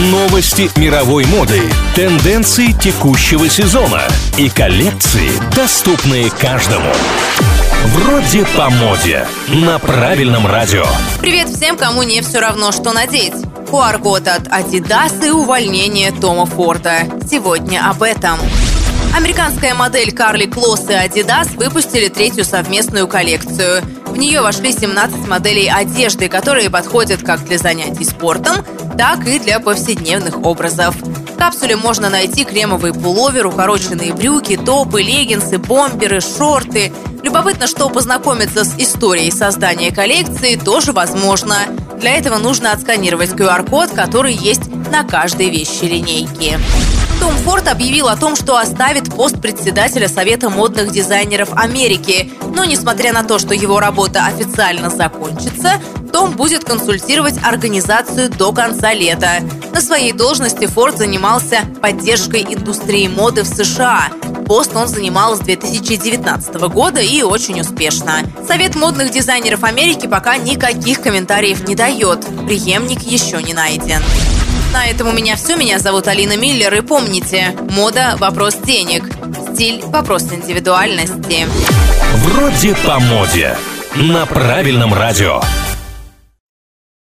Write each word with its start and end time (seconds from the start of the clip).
Новости 0.00 0.70
мировой 0.78 1.26
моды, 1.26 1.60
тенденции 1.94 2.72
текущего 2.72 3.50
сезона 3.50 4.00
и 4.38 4.48
коллекции, 4.48 5.28
доступные 5.54 6.30
каждому. 6.30 6.90
Вроде 7.84 8.46
по 8.56 8.70
моде. 8.70 9.26
На 9.48 9.78
правильном 9.78 10.46
радио. 10.46 10.86
Привет 11.20 11.50
всем, 11.50 11.76
кому 11.76 12.02
не 12.02 12.22
все 12.22 12.40
равно, 12.40 12.72
что 12.72 12.94
надеть. 12.94 13.34
QR-код 13.70 14.26
от 14.26 14.48
Adidas 14.48 15.22
и 15.22 15.28
увольнение 15.28 16.12
Тома 16.12 16.46
Форда. 16.46 17.00
Сегодня 17.30 17.86
об 17.86 18.02
этом. 18.02 18.38
Американская 19.14 19.74
модель 19.74 20.12
Карли 20.12 20.46
Клосс 20.46 20.88
и 20.88 20.94
Adidas 20.94 21.54
выпустили 21.56 22.08
третью 22.08 22.46
совместную 22.46 23.06
коллекцию. 23.06 23.82
В 24.10 24.16
нее 24.18 24.40
вошли 24.40 24.72
17 24.72 25.28
моделей 25.28 25.68
одежды, 25.68 26.28
которые 26.28 26.68
подходят 26.68 27.22
как 27.22 27.44
для 27.44 27.58
занятий 27.58 28.04
спортом, 28.04 28.56
так 28.98 29.26
и 29.26 29.38
для 29.38 29.60
повседневных 29.60 30.44
образов. 30.44 30.96
В 30.96 31.36
капсуле 31.38 31.76
можно 31.76 32.10
найти 32.10 32.44
кремовый 32.44 32.92
пуловер, 32.92 33.46
укороченные 33.46 34.12
брюки, 34.12 34.56
топы, 34.56 35.00
леггинсы, 35.02 35.58
бомберы, 35.58 36.20
шорты. 36.20 36.92
Любопытно, 37.22 37.66
что 37.66 37.88
познакомиться 37.88 38.64
с 38.64 38.74
историей 38.78 39.30
создания 39.30 39.94
коллекции 39.94 40.56
тоже 40.56 40.92
возможно. 40.92 41.56
Для 41.98 42.16
этого 42.16 42.38
нужно 42.38 42.72
отсканировать 42.72 43.30
QR-код, 43.30 43.90
который 43.90 44.34
есть 44.34 44.69
на 44.90 45.04
каждой 45.04 45.50
вещи 45.50 45.84
линейки. 45.84 46.58
Том 47.20 47.34
Форд 47.44 47.68
объявил 47.68 48.08
о 48.08 48.16
том, 48.16 48.34
что 48.34 48.56
оставит 48.56 49.14
пост 49.14 49.40
председателя 49.40 50.08
Совета 50.08 50.48
модных 50.48 50.90
дизайнеров 50.90 51.50
Америки. 51.54 52.32
Но 52.54 52.64
несмотря 52.64 53.12
на 53.12 53.22
то, 53.22 53.38
что 53.38 53.54
его 53.54 53.78
работа 53.78 54.24
официально 54.26 54.88
закончится, 54.88 55.74
том 56.12 56.32
будет 56.32 56.64
консультировать 56.64 57.34
организацию 57.42 58.30
до 58.30 58.52
конца 58.52 58.92
лета. 58.94 59.40
На 59.72 59.80
своей 59.80 60.12
должности 60.12 60.66
Форд 60.66 60.98
занимался 60.98 61.60
поддержкой 61.80 62.42
индустрии 62.48 63.06
моды 63.06 63.42
в 63.42 63.46
США. 63.46 64.08
Пост 64.46 64.74
он 64.74 64.88
занимал 64.88 65.36
с 65.36 65.40
2019 65.40 66.54
года 66.72 67.00
и 67.00 67.22
очень 67.22 67.60
успешно. 67.60 68.22
Совет 68.48 68.74
модных 68.74 69.12
дизайнеров 69.12 69.62
Америки 69.62 70.06
пока 70.08 70.36
никаких 70.38 71.02
комментариев 71.02 71.68
не 71.68 71.76
дает. 71.76 72.26
Преемник 72.46 73.02
еще 73.02 73.42
не 73.42 73.54
найден. 73.54 74.02
На 74.72 74.86
этом 74.86 75.08
у 75.08 75.12
меня 75.12 75.36
все. 75.36 75.56
Меня 75.56 75.78
зовут 75.78 76.06
Алина 76.06 76.36
Миллер. 76.36 76.72
И 76.74 76.80
помните, 76.80 77.56
мода– 77.70 78.16
вопрос 78.18 78.56
денег. 78.56 79.04
Стиль– 79.52 79.82
вопрос 79.84 80.24
индивидуальности. 80.32 81.46
Вроде 82.16 82.74
по 82.86 83.00
моде. 83.00 83.56
На 83.96 84.26
правильном 84.26 84.94
радио. 84.94 85.40